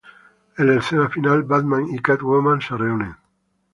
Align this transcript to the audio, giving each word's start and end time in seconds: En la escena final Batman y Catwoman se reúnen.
En 0.57 0.65
la 0.65 0.79
escena 0.79 1.09
final 1.09 1.43
Batman 1.43 1.93
y 1.93 1.99
Catwoman 1.99 2.59
se 2.59 2.75
reúnen. 2.75 3.15